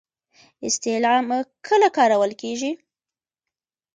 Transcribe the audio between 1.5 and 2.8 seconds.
کله کارول کیږي؟